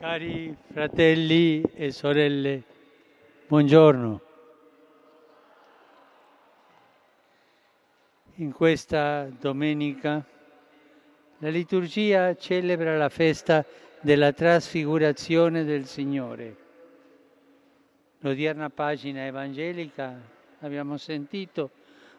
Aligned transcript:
Cari 0.00 0.56
fratelli 0.72 1.60
e 1.74 1.92
sorelle, 1.92 2.62
buongiorno. 3.46 4.20
In 8.36 8.50
questa 8.50 9.28
domenica 9.38 10.24
la 11.36 11.48
liturgia 11.50 12.34
celebra 12.34 12.96
la 12.96 13.10
festa 13.10 13.62
della 14.00 14.32
trasfigurazione 14.32 15.64
del 15.64 15.84
Signore. 15.84 16.56
L'odierna 18.20 18.70
pagina 18.70 19.26
evangelica, 19.26 20.18
abbiamo 20.60 20.96
sentito, 20.96 21.72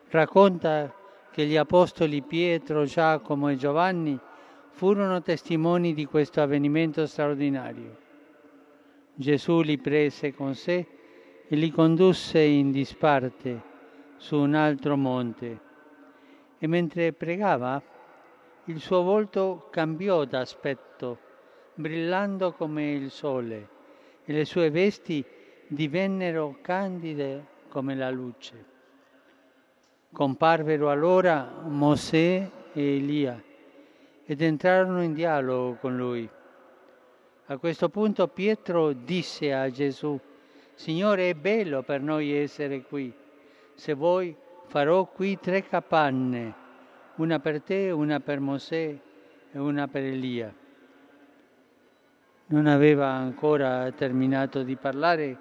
racconta 0.09 0.93
che 1.31 1.47
gli 1.47 1.57
apostoli 1.57 2.21
Pietro, 2.21 2.85
Giacomo 2.85 3.49
e 3.49 3.55
Giovanni 3.55 4.19
furono 4.71 5.21
testimoni 5.21 5.93
di 5.93 6.05
questo 6.05 6.41
avvenimento 6.41 7.05
straordinario. 7.05 7.97
Gesù 9.13 9.61
li 9.61 9.77
prese 9.77 10.33
con 10.33 10.55
sé 10.55 10.85
e 11.47 11.55
li 11.55 11.69
condusse 11.69 12.39
in 12.39 12.71
disparte 12.71 13.61
su 14.17 14.37
un 14.37 14.55
altro 14.55 14.97
monte 14.97 15.59
e 16.57 16.67
mentre 16.67 17.13
pregava 17.13 17.81
il 18.65 18.79
suo 18.79 19.01
volto 19.01 19.67
cambiò 19.69 20.23
d'aspetto, 20.25 21.17
brillando 21.75 22.53
come 22.53 22.91
il 22.91 23.11
sole, 23.11 23.67
e 24.23 24.33
le 24.33 24.45
sue 24.45 24.69
vesti 24.69 25.23
divennero 25.67 26.57
candide 26.61 27.45
come 27.67 27.95
la 27.95 28.09
luce. 28.09 28.65
Comparvero 30.11 30.89
allora 30.89 31.63
Mosè 31.65 32.49
e 32.73 32.95
Elia 32.95 33.49
ed 34.25 34.41
entrarono 34.41 35.01
in 35.01 35.13
dialogo 35.13 35.77
con 35.79 35.97
lui. 35.97 36.29
A 37.45 37.57
questo 37.57 37.89
punto 37.89 38.27
Pietro 38.27 38.93
disse 38.93 39.53
a 39.53 39.69
Gesù, 39.69 40.19
Signore 40.73 41.29
è 41.29 41.33
bello 41.33 41.83
per 41.83 42.01
noi 42.01 42.31
essere 42.31 42.81
qui, 42.81 43.13
se 43.75 43.93
vuoi 43.93 44.35
farò 44.67 45.05
qui 45.05 45.37
tre 45.39 45.63
capanne, 45.67 46.53
una 47.15 47.39
per 47.39 47.61
te, 47.61 47.91
una 47.91 48.19
per 48.19 48.39
Mosè 48.39 48.97
e 49.51 49.59
una 49.59 49.87
per 49.87 50.03
Elia. 50.03 50.53
Non 52.47 52.67
aveva 52.67 53.07
ancora 53.07 53.91
terminato 53.91 54.63
di 54.63 54.75
parlare 54.75 55.37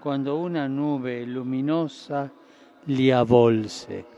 quando 0.00 0.38
una 0.38 0.66
nube 0.66 1.24
luminosa 1.24 2.30
li 2.84 3.10
avvolse. 3.10 4.17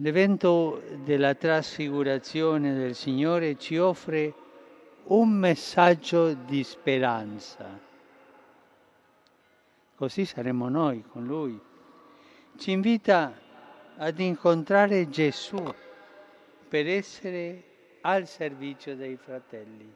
L'evento 0.00 0.80
della 1.02 1.34
trasfigurazione 1.34 2.72
del 2.72 2.94
Signore 2.94 3.58
ci 3.58 3.78
offre 3.78 4.32
un 5.06 5.28
messaggio 5.30 6.34
di 6.34 6.62
speranza. 6.62 7.66
Così 9.96 10.24
saremo 10.24 10.68
noi 10.68 11.02
con 11.02 11.26
Lui. 11.26 11.60
Ci 12.56 12.70
invita 12.70 13.40
ad 13.96 14.20
incontrare 14.20 15.08
Gesù 15.08 15.64
per 16.68 16.86
essere 16.86 17.62
al 18.02 18.28
servizio 18.28 18.94
dei 18.94 19.16
fratelli. 19.16 19.92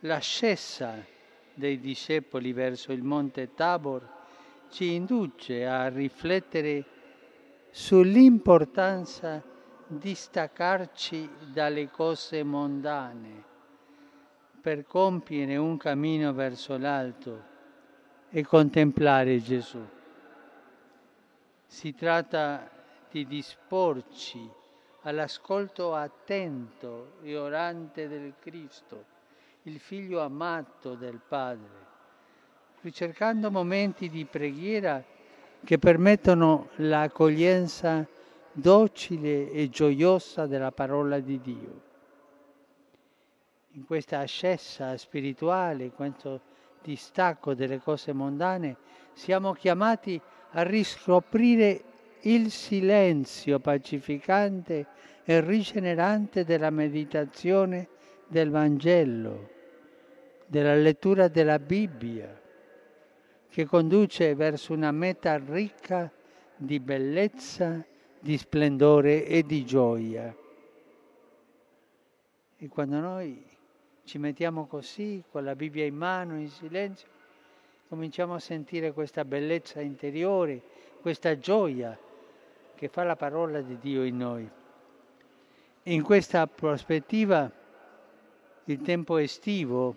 L'ascesa 0.00 1.04
dei 1.52 1.80
discepoli 1.80 2.52
verso 2.52 2.92
il 2.92 3.02
monte 3.02 3.52
Tabor 3.52 4.08
ci 4.68 4.92
induce 4.92 5.66
a 5.66 5.88
riflettere 5.88 6.98
sull'importanza 7.70 9.42
di 9.86 10.14
staccarci 10.14 11.30
dalle 11.52 11.88
cose 11.88 12.42
mondane 12.42 13.44
per 14.60 14.84
compiere 14.84 15.56
un 15.56 15.76
cammino 15.76 16.32
verso 16.32 16.76
l'alto 16.76 17.48
e 18.28 18.44
contemplare 18.44 19.40
Gesù. 19.40 19.84
Si 21.66 21.94
tratta 21.94 22.68
di 23.08 23.26
disporci 23.26 24.48
all'ascolto 25.02 25.94
attento 25.94 27.14
e 27.22 27.38
orante 27.38 28.08
del 28.08 28.34
Cristo, 28.38 29.04
il 29.62 29.78
figlio 29.78 30.20
amato 30.20 30.94
del 30.94 31.20
Padre, 31.26 31.86
ricercando 32.82 33.50
momenti 33.50 34.08
di 34.08 34.24
preghiera 34.24 35.02
che 35.64 35.78
permettono 35.78 36.68
l'accoglienza 36.76 38.06
docile 38.52 39.50
e 39.50 39.68
gioiosa 39.68 40.46
della 40.46 40.72
parola 40.72 41.20
di 41.20 41.40
Dio. 41.40 41.88
In 43.72 43.84
questa 43.84 44.18
ascesa 44.18 44.96
spirituale, 44.96 45.84
in 45.84 45.94
questo 45.94 46.40
distacco 46.82 47.54
delle 47.54 47.78
cose 47.78 48.12
mondane, 48.12 48.76
siamo 49.12 49.52
chiamati 49.52 50.20
a 50.52 50.62
riscoprire 50.62 51.82
il 52.22 52.50
silenzio 52.50 53.60
pacificante 53.60 54.86
e 55.24 55.40
rigenerante 55.40 56.44
della 56.44 56.70
meditazione 56.70 57.88
del 58.26 58.50
Vangelo, 58.50 59.48
della 60.46 60.74
lettura 60.74 61.28
della 61.28 61.58
Bibbia 61.58 62.39
che 63.50 63.66
conduce 63.66 64.34
verso 64.34 64.72
una 64.72 64.92
meta 64.92 65.36
ricca 65.36 66.10
di 66.56 66.78
bellezza, 66.78 67.84
di 68.18 68.38
splendore 68.38 69.26
e 69.26 69.42
di 69.42 69.64
gioia. 69.64 70.34
E 72.56 72.68
quando 72.68 73.00
noi 73.00 73.44
ci 74.04 74.18
mettiamo 74.18 74.66
così, 74.66 75.22
con 75.30 75.42
la 75.44 75.56
Bibbia 75.56 75.84
in 75.84 75.96
mano, 75.96 76.38
in 76.38 76.48
silenzio, 76.48 77.08
cominciamo 77.88 78.34
a 78.34 78.38
sentire 78.38 78.92
questa 78.92 79.24
bellezza 79.24 79.80
interiore, 79.80 80.62
questa 81.00 81.36
gioia 81.36 81.98
che 82.76 82.88
fa 82.88 83.02
la 83.02 83.16
parola 83.16 83.60
di 83.62 83.78
Dio 83.78 84.04
in 84.04 84.16
noi. 84.16 84.48
In 85.84 86.02
questa 86.02 86.46
prospettiva 86.46 87.50
il 88.64 88.80
tempo 88.82 89.16
estivo 89.16 89.96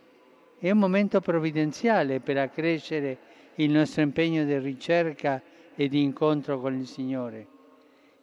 è 0.58 0.72
un 0.72 0.80
momento 0.80 1.20
provvidenziale 1.20 2.20
per 2.20 2.38
accrescere 2.38 3.32
il 3.56 3.72
nostro 3.72 4.02
impegno 4.02 4.44
di 4.46 4.58
ricerca 4.58 5.42
e 5.76 5.88
di 5.88 6.02
incontro 6.02 6.60
con 6.60 6.74
il 6.74 6.88
Signore. 6.88 7.48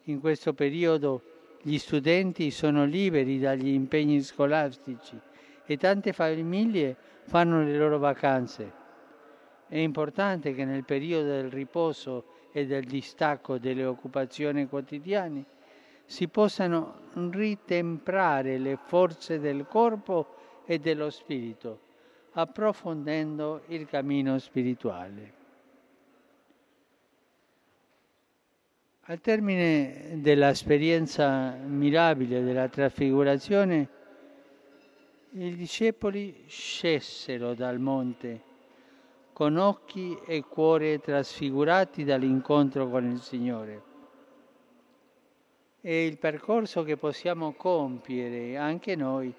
In 0.05 0.19
questo 0.19 0.53
periodo 0.53 1.21
gli 1.61 1.77
studenti 1.77 2.51
sono 2.51 2.85
liberi 2.85 3.39
dagli 3.39 3.69
impegni 3.69 4.21
scolastici 4.21 5.17
e 5.65 5.77
tante 5.77 6.11
famiglie 6.11 6.95
fanno 7.23 7.63
le 7.63 7.77
loro 7.77 7.97
vacanze. 7.97 8.79
È 9.67 9.77
importante 9.77 10.53
che 10.53 10.65
nel 10.65 10.83
periodo 10.83 11.27
del 11.27 11.49
riposo 11.49 12.25
e 12.51 12.65
del 12.65 12.83
distacco 12.83 13.57
delle 13.57 13.85
occupazioni 13.85 14.67
quotidiane 14.67 15.45
si 16.03 16.27
possano 16.27 16.95
ritemprare 17.13 18.57
le 18.57 18.75
forze 18.75 19.39
del 19.39 19.65
corpo 19.69 20.35
e 20.65 20.79
dello 20.79 21.09
spirito 21.09 21.89
approfondendo 22.33 23.63
il 23.67 23.87
cammino 23.87 24.39
spirituale. 24.39 25.39
Al 29.05 29.19
termine 29.19 30.19
dell'esperienza 30.21 31.51
mirabile 31.65 32.43
della 32.43 32.69
trasfigurazione, 32.69 33.89
i 35.31 35.55
discepoli 35.55 36.43
scesero 36.47 37.53
dal 37.53 37.79
monte 37.79 38.49
con 39.33 39.57
occhi 39.57 40.17
e 40.25 40.43
cuore 40.43 40.99
trasfigurati 40.99 42.03
dall'incontro 42.03 42.89
con 42.89 43.09
il 43.09 43.19
Signore. 43.21 43.81
E 45.81 46.05
il 46.05 46.17
percorso 46.17 46.83
che 46.83 46.95
possiamo 46.95 47.53
compiere 47.53 48.55
anche 48.55 48.95
noi 48.95 49.33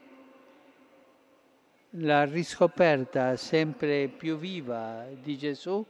la 1.96 2.24
riscoperta 2.24 3.36
sempre 3.36 4.08
più 4.08 4.38
viva 4.38 5.06
di 5.22 5.36
Gesù 5.36 5.84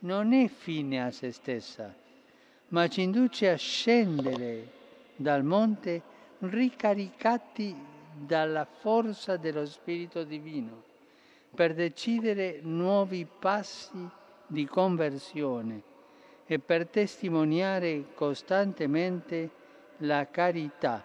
non 0.00 0.32
è 0.32 0.48
fine 0.48 1.04
a 1.04 1.12
se 1.12 1.30
stessa, 1.30 1.94
ma 2.68 2.88
ci 2.88 3.02
induce 3.02 3.48
a 3.48 3.56
scendere 3.56 4.66
dal 5.14 5.44
monte 5.44 6.02
ricaricati 6.40 7.74
dalla 8.12 8.64
forza 8.64 9.36
dello 9.36 9.64
Spirito 9.64 10.24
Divino 10.24 10.82
per 11.54 11.72
decidere 11.72 12.58
nuovi 12.62 13.24
passi 13.24 14.08
di 14.44 14.64
conversione 14.66 15.82
e 16.46 16.58
per 16.58 16.88
testimoniare 16.88 18.06
costantemente 18.14 19.50
la 19.98 20.26
carità 20.28 21.04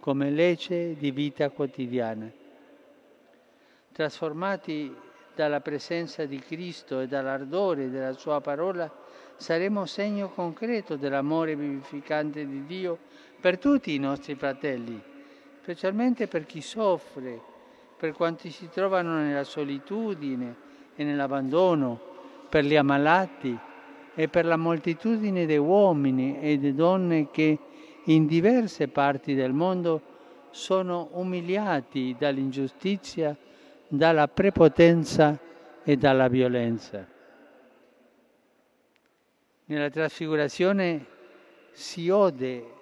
come 0.00 0.30
legge 0.30 0.96
di 0.96 1.12
vita 1.12 1.50
quotidiana 1.50 2.44
trasformati 3.96 4.94
dalla 5.34 5.60
presenza 5.60 6.26
di 6.26 6.38
Cristo 6.38 7.00
e 7.00 7.06
dall'ardore 7.06 7.88
della 7.88 8.12
Sua 8.12 8.42
parola, 8.42 8.92
saremo 9.36 9.86
segno 9.86 10.28
concreto 10.28 10.96
dell'amore 10.96 11.56
vivificante 11.56 12.46
di 12.46 12.66
Dio 12.66 12.98
per 13.40 13.56
tutti 13.56 13.94
i 13.94 13.98
nostri 13.98 14.34
fratelli, 14.34 15.02
specialmente 15.62 16.26
per 16.26 16.44
chi 16.44 16.60
soffre, 16.60 17.40
per 17.96 18.12
quanti 18.12 18.50
si 18.50 18.68
trovano 18.68 19.16
nella 19.16 19.44
solitudine 19.44 20.54
e 20.94 21.02
nell'abbandono, 21.02 21.98
per 22.50 22.64
gli 22.64 22.76
ammalati 22.76 23.58
e 24.14 24.28
per 24.28 24.44
la 24.44 24.58
moltitudine 24.58 25.46
di 25.46 25.56
uomini 25.56 26.38
e 26.38 26.58
di 26.58 26.74
donne 26.74 27.30
che 27.30 27.58
in 28.04 28.26
diverse 28.26 28.88
parti 28.88 29.34
del 29.34 29.54
mondo 29.54 30.02
sono 30.50 31.08
umiliati 31.12 32.14
dall'ingiustizia, 32.18 33.34
dalla 33.88 34.28
prepotenza 34.28 35.38
e 35.82 35.96
dalla 35.96 36.28
violenza. 36.28 37.06
Nella 39.66 39.90
trasfigurazione 39.90 41.06
si 41.72 42.08
ode 42.08 42.74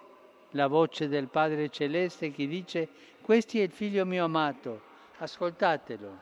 la 0.50 0.66
voce 0.66 1.08
del 1.08 1.28
Padre 1.28 1.68
Celeste 1.68 2.30
che 2.30 2.46
dice 2.46 2.88
questo 3.20 3.56
è 3.56 3.62
il 3.62 3.70
figlio 3.70 4.04
mio 4.04 4.24
amato, 4.24 4.80
ascoltatelo. 5.18 6.20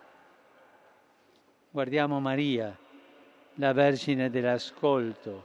Guardiamo 1.70 2.20
Maria, 2.20 2.76
la 3.54 3.72
Vergine 3.72 4.30
dell'ascolto, 4.30 5.44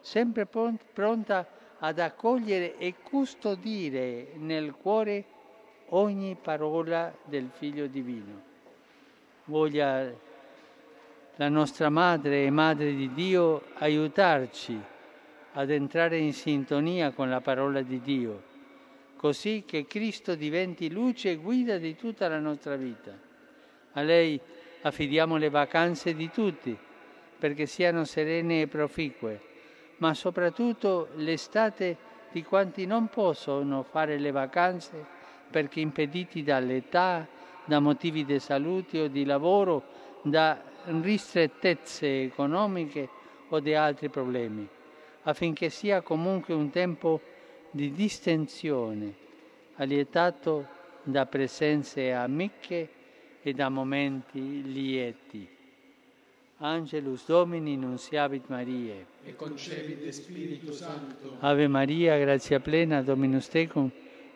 sempre 0.00 0.46
pronta 0.46 1.46
ad 1.78 1.98
accogliere 1.98 2.76
e 2.76 2.96
custodire 3.02 4.32
nel 4.36 4.72
cuore 4.72 5.24
ogni 5.88 6.36
parola 6.40 7.14
del 7.24 7.48
Figlio 7.50 7.86
Divino. 7.86 8.49
Voglia 9.50 10.08
la 11.34 11.48
nostra 11.48 11.88
Madre 11.88 12.44
e 12.44 12.50
Madre 12.50 12.94
di 12.94 13.12
Dio 13.12 13.64
aiutarci 13.78 14.80
ad 15.54 15.70
entrare 15.70 16.18
in 16.18 16.32
sintonia 16.32 17.10
con 17.10 17.28
la 17.28 17.40
parola 17.40 17.82
di 17.82 18.00
Dio, 18.00 18.42
così 19.16 19.64
che 19.66 19.88
Cristo 19.88 20.36
diventi 20.36 20.88
luce 20.88 21.32
e 21.32 21.36
guida 21.36 21.78
di 21.78 21.96
tutta 21.96 22.28
la 22.28 22.38
nostra 22.38 22.76
vita. 22.76 23.10
A 23.94 24.02
lei 24.02 24.40
affidiamo 24.82 25.36
le 25.36 25.50
vacanze 25.50 26.14
di 26.14 26.30
tutti 26.30 26.78
perché 27.36 27.66
siano 27.66 28.04
serene 28.04 28.60
e 28.60 28.66
proficue, 28.68 29.40
ma 29.96 30.14
soprattutto 30.14 31.08
l'estate 31.16 31.96
di 32.30 32.44
quanti 32.44 32.86
non 32.86 33.08
possono 33.08 33.82
fare 33.82 34.16
le 34.16 34.30
vacanze 34.30 35.04
perché 35.50 35.80
impediti 35.80 36.44
dall'età, 36.44 37.26
da 37.64 37.80
motivi 37.80 38.24
di 38.24 38.38
salute 38.38 39.00
o 39.00 39.08
di 39.08 39.24
lavoro, 39.24 39.82
da 40.22 40.60
ristrettezze 40.84 42.22
economiche 42.22 43.08
o 43.48 43.60
di 43.60 43.74
altri 43.74 44.08
problemi 44.08 44.68
affinché 45.22 45.68
sia 45.68 46.00
comunque 46.00 46.54
un 46.54 46.70
tempo 46.70 47.20
di 47.70 47.92
distensione, 47.92 49.14
allietato 49.76 50.66
da 51.02 51.26
presenze 51.26 52.12
amiche 52.12 52.88
e 53.42 53.52
da 53.52 53.68
momenti 53.68 54.62
lieti. 54.62 55.58
Angelus 56.62 57.24
Domini 57.26 57.76
nunciavit 57.76 58.48
Mariae. 58.48 59.06
E 59.24 59.34
concebit 59.34 60.06
Spiritu 60.08 60.72
Santo. 60.72 61.36
Ave 61.40 61.68
Maria, 61.68 62.18
grazia 62.18 62.60
plena, 62.60 63.02
Dominus 63.02 63.48
tecum, 63.48 63.90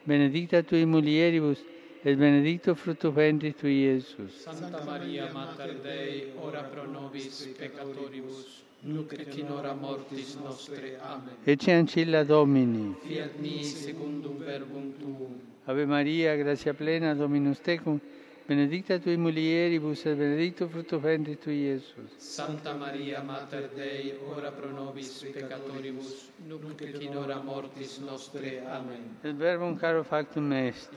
benedicta 0.04 0.62
tui 0.62 0.86
mulieribus, 0.86 1.62
et 2.06 2.16
benedictus 2.16 2.78
fructus 2.78 3.12
ventris 3.14 3.54
tui, 3.56 3.80
Iesus. 3.80 4.42
Santa 4.42 4.84
Maria, 4.84 5.30
Mater 5.32 5.74
Dei, 5.80 6.32
ora 6.38 6.62
pro 6.62 6.84
nobis 6.84 7.54
peccatoribus, 7.58 8.62
nunc 8.82 9.12
et 9.12 9.34
in 9.38 9.50
hora 9.50 9.72
mortis 9.72 10.36
nostre. 10.36 10.98
Amen. 11.00 11.36
Ecce 11.44 11.72
ancilla 11.72 12.22
Domini. 12.22 12.94
Fiat 13.00 13.38
mi 13.38 13.64
secundum 13.64 14.36
verbum 14.36 14.92
tuum. 14.98 15.40
Ave 15.64 15.86
Maria, 15.86 16.36
grazia 16.36 16.74
plena, 16.74 17.14
Dominus 17.14 17.60
tecum, 17.60 17.98
benedicta 18.46 18.98
tui 18.98 19.16
mulieribus, 19.16 20.04
et 20.06 20.16
benedictus 20.16 20.70
fructus 20.70 21.00
ventris 21.00 21.38
tui, 21.38 21.54
Iesus. 21.64 22.10
Santa 22.16 22.74
Maria, 22.74 23.22
Mater 23.22 23.70
Dei, 23.74 24.14
ora 24.36 24.50
pro 24.52 24.70
nobis 24.70 25.24
peccatoribus, 25.32 26.30
nunc 26.46 26.80
et 26.82 27.00
in 27.02 27.16
hora 27.16 27.40
mortis 27.42 27.98
nostre. 27.98 28.62
Amen. 28.66 29.16
Et 29.22 29.32
verbum 29.34 29.76
caro 29.76 30.02
factum 30.04 30.52
est. 30.52 30.90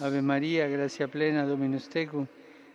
Ave 0.00 0.20
Maria, 0.20 0.68
grazia 0.68 1.08
plena, 1.08 1.44
Dominus 1.46 1.88
tecum, 1.88 2.26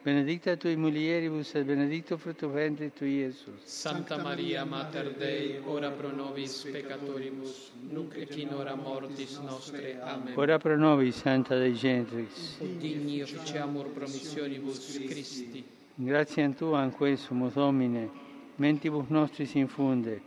benedicta 0.07 0.55
tui 0.55 0.77
mulieribus, 0.77 1.53
et 1.53 1.65
benedictus 1.65 2.17
fructus 2.21 2.49
ventris 2.49 2.93
tui, 2.93 3.17
Iesus. 3.17 3.59
Santa 3.65 4.15
Maria, 4.15 4.63
Mater 4.63 5.13
Dei, 5.17 5.59
ora 5.65 5.91
pro 5.91 6.09
nobis 6.11 6.63
peccatoribus, 6.71 7.71
nunc 7.89 8.15
et 8.15 8.33
in 8.37 8.53
hora 8.53 8.73
mortis 8.75 9.37
nostre. 9.39 9.99
Amen. 9.99 10.33
Ora 10.37 10.57
pro 10.59 10.77
nobis, 10.77 11.17
Santa 11.17 11.57
Dei 11.57 11.73
Gentrix. 11.73 12.57
Digni 12.79 13.21
officiamur 13.21 13.89
promissionibus 13.89 14.97
Christi. 14.97 15.65
Grazie 15.95 16.53
Tua 16.55 16.79
anque 16.79 17.17
sumus 17.17 17.55
Domine, 17.55 18.09
mentibus 18.55 19.09
nostris 19.09 19.55
infunde, 19.55 20.21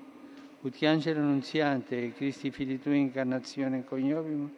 ut 0.61 0.83
angelo 0.83 1.23
nunziante, 1.23 2.13
Christi 2.17 2.51
Fili 2.51 2.79
Tui 2.79 2.99
incarnazione 2.99 3.83
coniovimus, 3.83 4.51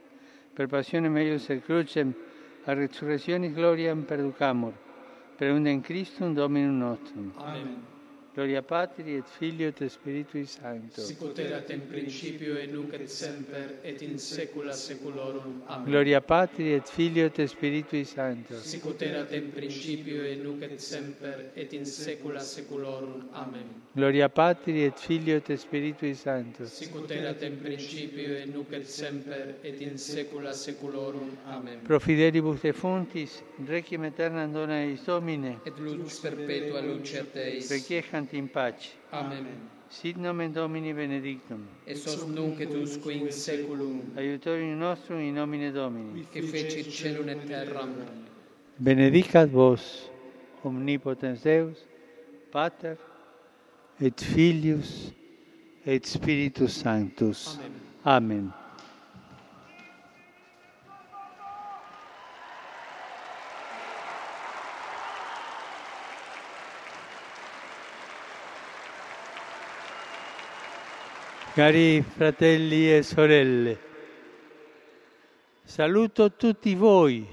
per 0.53 0.67
passione 0.67 1.09
meius 1.09 1.49
et 1.49 1.63
crucem, 1.63 2.13
a 2.65 2.73
resurrectionis 2.73 3.53
gloriam 3.53 4.03
perducamur, 4.03 4.73
per 5.39 5.53
undem 5.53 5.81
Christum 5.83 6.35
Dominum 6.35 6.79
nostrum. 6.79 7.33
Amen. 7.39 8.02
Gloria 8.35 8.63
Patri 8.63 9.17
et 9.17 9.25
Filio 9.39 9.69
et 9.69 9.89
Spiritui 9.91 10.47
Sancto. 10.47 11.03
Sicut 11.03 11.39
erat 11.39 11.69
in 11.71 11.83
principio 11.87 12.57
et 12.57 12.71
nunc 12.73 12.95
et 12.95 13.07
semper 13.07 13.75
et 13.85 14.01
in 14.01 14.17
saecula 14.17 14.73
saeculorum. 14.73 15.61
Amen. 15.67 15.85
Gloria 15.85 16.23
Patri 16.23 16.73
et 16.73 16.89
Filio 16.89 17.27
et 17.27 17.47
Spiritui 17.47 18.07
Sancto. 18.07 18.57
Sicut 18.57 19.03
erat 19.03 19.35
in 19.35 19.51
principio 19.53 20.23
et 20.25 20.41
nunc 20.43 20.63
et 20.63 20.81
semper 20.81 21.51
et 21.55 21.75
in 21.75 21.85
saecula 21.85 22.41
saeculorum. 22.41 23.29
Amen. 23.35 23.69
Gloria 23.95 24.31
Patri 24.31 24.83
et 24.85 24.97
Filio 24.99 25.37
et 25.37 25.53
Spiritui 25.59 26.15
Sancto. 26.15 26.65
Sicut 26.65 27.11
erat 27.11 27.43
in 27.43 27.59
principio 27.61 28.33
et 28.39 28.47
nunc 28.47 28.73
et 28.73 28.89
semper 28.89 29.57
et 29.63 29.83
in 29.83 29.99
saecula 29.99 30.55
saeculorum. 30.55 31.37
Amen. 31.49 31.81
Pro 31.85 32.01
fidelibus 32.01 32.63
defuntis, 32.63 33.43
requiem 33.69 34.05
aeternam 34.09 34.51
dona 34.55 34.81
eis 34.87 35.05
Domine, 35.05 35.59
Et 35.67 35.79
lux 35.79 36.19
perpetua 36.21 36.81
lucet 36.81 37.37
Eis. 37.37 37.69
requiescant 37.71 38.22
in 38.33 38.49
pace. 38.49 38.93
Amen. 39.13 39.47
Sit 39.89 40.17
nomen 40.17 40.53
Domini 40.53 40.95
benedictum. 40.95 41.67
Et 41.87 41.97
sos 41.97 42.27
nunc 42.27 42.61
et 42.61 42.73
usque 42.75 43.13
in 43.13 43.31
saeculum. 43.31 44.01
Aiutorium 44.17 44.79
nostrum 44.79 45.21
in 45.21 45.35
nomine 45.35 45.71
Domini. 45.73 46.27
Que 46.33 46.43
fecit 46.43 46.91
celum 46.91 47.29
et 47.29 47.47
terram. 47.47 47.95
Benedicat 48.79 49.51
vos, 49.51 50.11
omnipotens 50.65 51.43
Deus, 51.43 51.77
Pater, 52.51 52.97
et 54.01 54.19
Filius, 54.21 55.13
et 55.85 56.07
Spiritus 56.07 56.73
Sanctus. 56.73 57.59
Amen. 57.59 57.73
Amen. 58.05 58.62
Cari 71.55 72.01
fratelli 72.01 72.91
e 72.91 73.03
sorelle, 73.03 73.79
saluto 75.63 76.33
tutti 76.33 76.75
voi, 76.75 77.29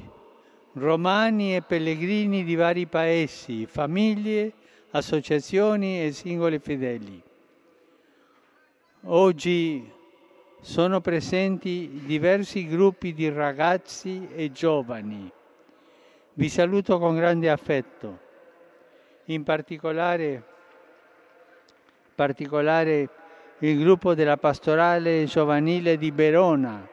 romani 0.74 1.56
e 1.56 1.62
pellegrini 1.62 2.44
di 2.44 2.56
vari 2.56 2.86
paesi, 2.86 3.66
famiglie, 3.66 4.52
associazioni 4.92 6.04
e 6.04 6.12
singoli 6.12 6.60
fedeli. 6.60 7.24
Oggi 9.04 9.90
sono 10.60 11.00
presenti 11.00 12.02
diversi 12.04 12.68
gruppi 12.68 13.14
di 13.14 13.30
ragazzi 13.30 14.28
e 14.36 14.52
giovani. 14.52 15.32
Vi 16.34 16.50
saluto 16.50 17.00
con 17.00 17.16
grande 17.16 17.50
affetto, 17.50 18.20
in 19.28 19.44
particolare, 19.44 20.44
particolare 22.14 23.10
il 23.62 23.78
gruppo 23.78 24.14
della 24.14 24.38
pastorale 24.38 25.26
giovanile 25.26 25.98
di 25.98 26.12
Verona, 26.12 26.88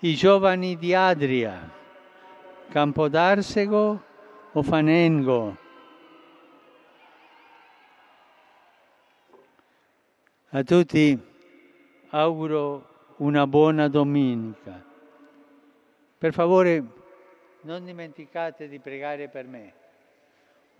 i 0.00 0.14
giovani 0.14 0.76
di 0.76 0.94
Adria, 0.94 1.78
Campodarsego 2.70 4.02
o 4.52 4.62
Fanengo. 4.62 5.56
A 10.52 10.62
tutti 10.62 11.18
auguro 12.10 13.14
una 13.18 13.46
buona 13.46 13.88
domenica. 13.88 14.82
Per 16.16 16.32
favore 16.32 16.84
non 17.62 17.84
dimenticate 17.84 18.68
di 18.68 18.78
pregare 18.80 19.28
per 19.28 19.46
me. 19.46 19.79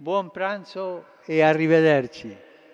Buon 0.02 0.30
pranzo 0.30 1.04
e 1.26 1.42
arrivederci. 1.42 2.34